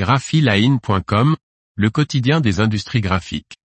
[0.00, 1.36] graphiline.com,
[1.76, 3.58] le quotidien des industries graphiques.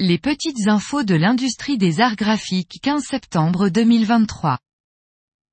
[0.00, 4.58] Les petites infos de l'industrie des arts graphiques 15 septembre 2023.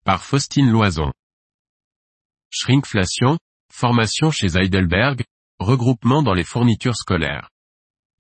[0.06, 1.14] Par Faustine Loison.
[2.50, 3.38] Shrinkflation,
[3.72, 5.24] formation chez Heidelberg,
[5.60, 7.52] regroupement dans les fournitures scolaires.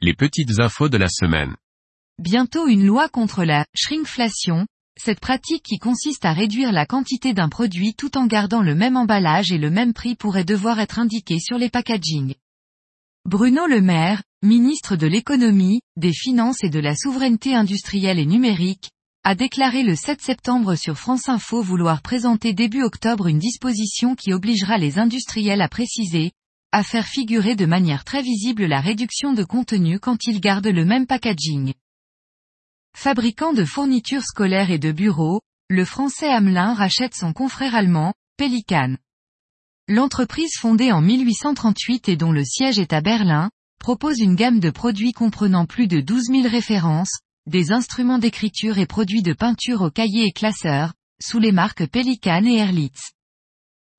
[0.01, 1.55] Les petites infos de la semaine.
[2.19, 4.65] Bientôt une loi contre la shrinkflation,
[4.97, 8.95] cette pratique qui consiste à réduire la quantité d'un produit tout en gardant le même
[8.95, 12.35] emballage et le même prix pourrait devoir être indiqué sur les packaging.
[13.25, 18.91] Bruno Le Maire, ministre de l'économie, des finances et de la souveraineté industrielle et numérique,
[19.25, 24.31] a déclaré le 7 septembre sur France Info vouloir présenter début octobre une disposition qui
[24.31, 26.31] obligera les industriels à préciser,
[26.71, 30.85] à faire figurer de manière très visible la réduction de contenu quand ils gardent le
[30.85, 31.73] même packaging.
[32.95, 38.95] Fabricant de fournitures scolaires et de bureaux, le français Hamelin rachète son confrère allemand, Pelican.
[39.89, 44.69] L'entreprise fondée en 1838 et dont le siège est à Berlin, propose une gamme de
[44.69, 49.91] produits comprenant plus de 12 000 références, des instruments d'écriture et produits de peinture au
[49.91, 53.11] cahier et classeurs, sous les marques Pelican et Erlitz.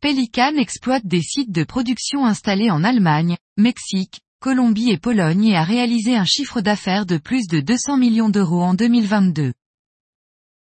[0.01, 5.65] Pelican exploite des sites de production installés en Allemagne, Mexique, Colombie et Pologne et a
[5.65, 9.53] réalisé un chiffre d'affaires de plus de 200 millions d'euros en 2022.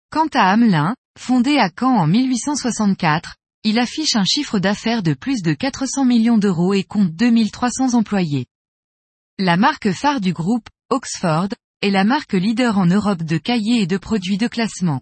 [0.09, 5.41] Quant à Hamelin, fondé à Caen en 1864, il affiche un chiffre d'affaires de plus
[5.41, 8.45] de 400 millions d'euros et compte 2300 employés.
[9.37, 11.49] La marque phare du groupe, Oxford,
[11.81, 15.01] est la marque leader en Europe de cahiers et de produits de classement.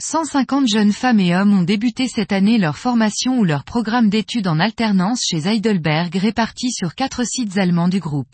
[0.00, 4.46] 150 jeunes femmes et hommes ont débuté cette année leur formation ou leur programme d'études
[4.46, 8.32] en alternance chez Heidelberg répartis sur quatre sites allemands du groupe.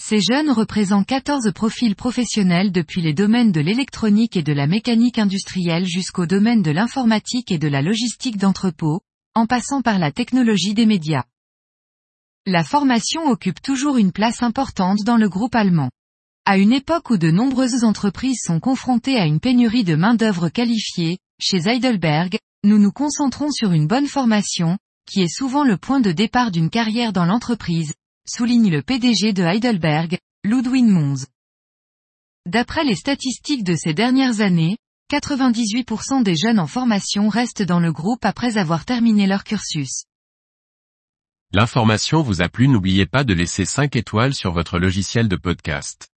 [0.00, 5.18] Ces jeunes représentent 14 profils professionnels depuis les domaines de l'électronique et de la mécanique
[5.18, 9.00] industrielle jusqu'au domaine de l'informatique et de la logistique d'entrepôt,
[9.34, 11.24] en passant par la technologie des médias.
[12.46, 15.90] La formation occupe toujours une place importante dans le groupe allemand.
[16.46, 21.18] À une époque où de nombreuses entreprises sont confrontées à une pénurie de main-d'œuvre qualifiée,
[21.38, 26.12] chez Heidelberg, nous nous concentrons sur une bonne formation, qui est souvent le point de
[26.12, 27.94] départ d'une carrière dans l'entreprise,
[28.28, 31.26] souligne le PDG de Heidelberg, Ludwig Mons.
[32.46, 34.76] D'après les statistiques de ces dernières années,
[35.12, 40.04] 98% des jeunes en formation restent dans le groupe après avoir terminé leur cursus.
[41.52, 46.09] L'information vous a plu n'oubliez pas de laisser 5 étoiles sur votre logiciel de podcast.